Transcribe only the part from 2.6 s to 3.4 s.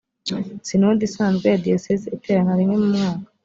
mu mwaka.